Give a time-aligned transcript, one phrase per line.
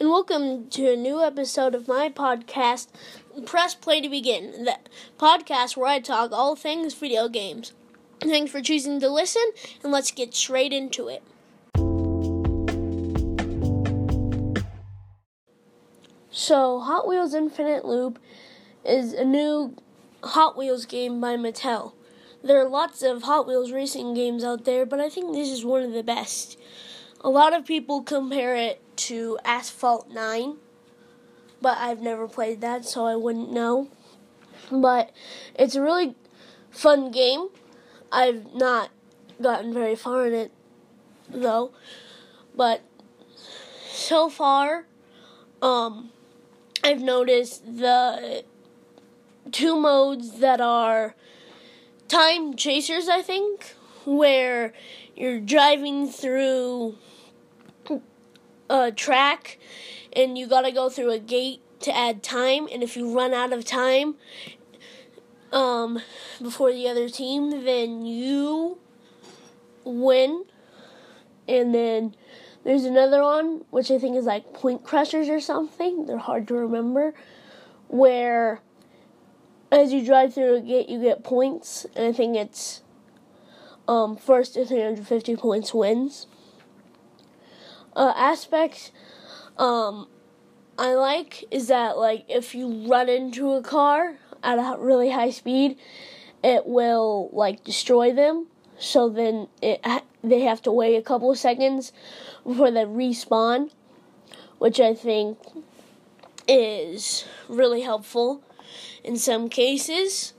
[0.00, 2.86] and welcome to a new episode of my podcast,
[3.44, 4.76] Press Play to Begin, the
[5.18, 7.72] podcast where I talk all things video games.
[8.20, 9.42] Thanks for choosing to listen,
[9.82, 11.24] and let's get straight into it.
[16.30, 18.20] So, Hot Wheels Infinite Loop
[18.84, 19.74] is a new
[20.22, 21.94] Hot Wheels game by Mattel.
[22.44, 25.64] There are lots of Hot Wheels racing games out there, but I think this is
[25.64, 26.56] one of the best.
[27.20, 30.56] A lot of people compare it to Asphalt 9,
[31.62, 33.88] but I've never played that, so I wouldn't know.
[34.70, 35.12] But
[35.54, 36.14] it's a really
[36.70, 37.48] fun game.
[38.10, 38.90] I've not
[39.40, 40.52] gotten very far in it,
[41.28, 41.72] though.
[42.56, 42.82] But
[43.88, 44.86] so far,
[45.62, 46.10] um,
[46.82, 48.44] I've noticed the
[49.52, 51.14] two modes that are
[52.08, 54.72] time chasers, I think, where
[55.14, 56.96] you're driving through
[58.70, 59.58] a track
[60.14, 63.32] and you got to go through a gate to add time and if you run
[63.32, 64.16] out of time
[65.52, 66.00] um,
[66.42, 68.78] before the other team then you
[69.84, 70.44] win.
[71.46, 72.14] And then
[72.64, 76.06] there's another one which i think is like point crushers or something.
[76.06, 77.14] They're hard to remember.
[77.88, 78.60] Where
[79.72, 81.86] as you drive through a gate you get points.
[81.96, 82.82] And i think it's
[83.86, 86.26] um, first to 350 points wins
[87.98, 88.92] uh, aspects
[89.58, 90.08] um,
[90.78, 95.30] I like is that like if you run into a car at a really high
[95.30, 95.76] speed,
[96.42, 98.46] it will like destroy them.
[98.78, 99.84] So then it
[100.22, 101.92] they have to wait a couple of seconds
[102.46, 103.72] before they respawn,
[104.58, 105.38] which I think
[106.46, 108.42] is really helpful
[109.02, 110.34] in some cases.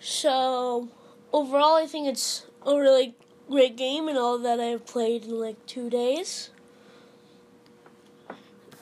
[0.00, 0.88] So
[1.32, 3.14] overall, I think it's a really
[3.48, 6.50] great game and all that I've played in like two days.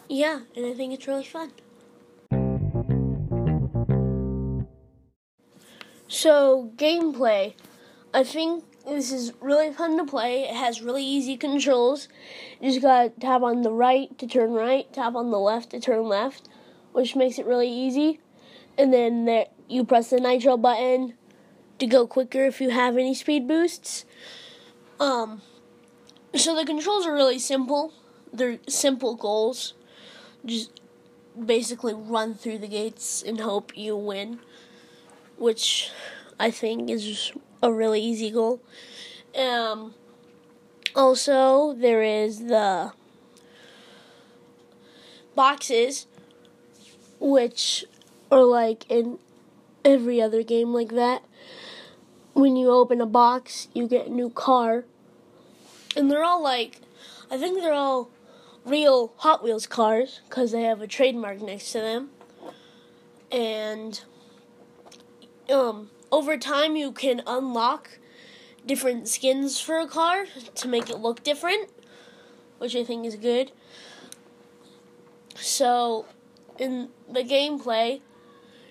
[0.08, 1.52] Yeah, and I think it's really fun.
[6.08, 7.54] So, gameplay.
[8.14, 10.44] I think this is really fun to play.
[10.44, 12.08] It has really easy controls.
[12.60, 15.80] You just gotta tap on the right to turn right, tap on the left to
[15.80, 16.48] turn left,
[16.92, 18.20] which makes it really easy.
[18.78, 21.14] And then there, you press the nitro button
[21.78, 24.04] to go quicker if you have any speed boosts.
[24.98, 25.42] Um,
[26.34, 27.92] so the controls are really simple.
[28.32, 29.74] They're simple goals.
[30.44, 30.80] Just
[31.44, 34.38] basically run through the gates and hope you win,
[35.38, 35.90] which
[36.40, 38.60] I think is a really easy goal.
[39.36, 39.94] Um,
[40.94, 42.92] also, there is the
[45.34, 46.06] boxes,
[47.20, 47.84] which
[48.30, 49.18] are like in
[49.84, 51.22] every other game like that
[52.36, 54.84] when you open a box, you get a new car.
[55.96, 56.82] And they're all like,
[57.30, 58.10] I think they're all
[58.66, 62.10] real Hot Wheels cars because they have a trademark next to them.
[63.32, 63.98] And
[65.48, 67.98] um, over time, you can unlock
[68.66, 70.26] different skins for a car
[70.56, 71.70] to make it look different,
[72.58, 73.50] which I think is good.
[75.36, 76.04] So,
[76.58, 78.02] in the gameplay,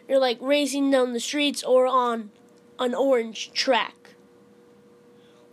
[0.07, 2.29] you're like racing down the streets or on
[2.79, 4.15] an orange track,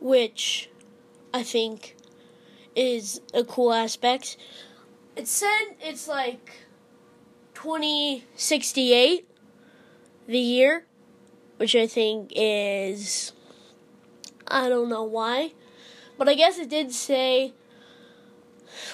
[0.01, 0.71] which
[1.33, 1.97] I think
[2.75, 4.37] is a cool aspect.
[5.17, 6.67] It said it's like
[7.55, 9.29] 2068,
[10.27, 10.87] the year,
[11.59, 13.33] which I think is.
[14.49, 15.53] I don't know why.
[16.19, 17.55] But I guess it did say,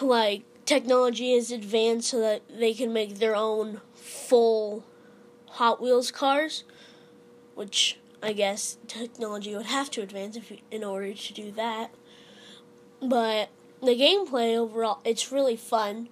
[0.01, 4.85] like, technology is advanced so that they can make their own full
[5.53, 6.65] Hot Wheels cars,
[7.55, 11.91] which I guess technology would have to advance if in order to do that.
[13.01, 16.09] But the gameplay overall, it's really fun.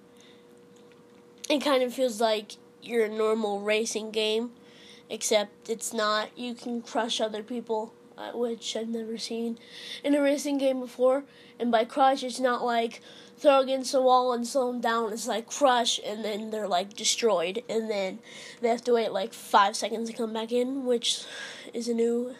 [1.50, 2.52] It kind of feels like
[2.82, 4.52] your normal racing game,
[5.10, 6.36] except it's not.
[6.38, 9.58] You can crush other people, Uh, which I've never seen
[10.02, 11.24] in a racing game before.
[11.60, 13.02] And by crush, it's not like
[13.36, 15.12] throw against the wall and slow them down.
[15.12, 18.20] It's like crush, and then they're like destroyed, and then
[18.62, 21.24] they have to wait like five seconds to come back in, which
[21.74, 22.34] is a new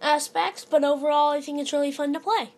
[0.00, 0.66] aspect.
[0.70, 2.50] But overall, I think it's really fun to play.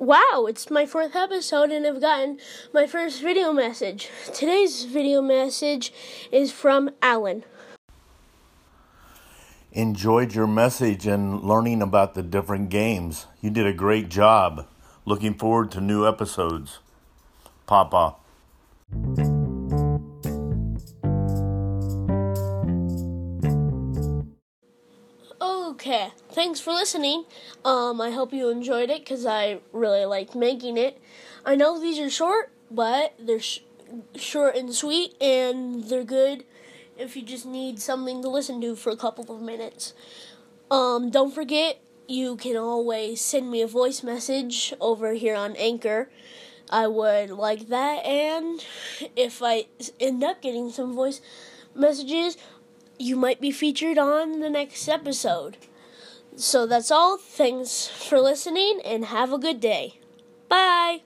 [0.00, 2.38] Wow, it's my fourth episode and I've gotten
[2.72, 4.08] my first video message.
[4.32, 5.92] Today's video message
[6.30, 7.42] is from Alan.
[9.72, 13.26] Enjoyed your message and learning about the different games.
[13.40, 14.68] You did a great job.
[15.04, 16.78] Looking forward to new episodes.
[17.66, 18.14] Papa.
[25.88, 27.24] Okay, thanks for listening.
[27.64, 31.00] Um, I hope you enjoyed it because I really liked making it.
[31.46, 33.60] I know these are short, but they're sh-
[34.14, 36.44] short and sweet, and they're good
[36.98, 39.94] if you just need something to listen to for a couple of minutes.
[40.70, 46.10] Um, don't forget, you can always send me a voice message over here on Anchor.
[46.68, 48.62] I would like that, and
[49.16, 49.68] if I
[49.98, 51.22] end up getting some voice
[51.74, 52.36] messages,
[52.98, 55.56] you might be featured on the next episode.
[56.38, 57.18] So that's all.
[57.18, 59.98] Thanks for listening, and have a good day.
[60.48, 61.02] Bye.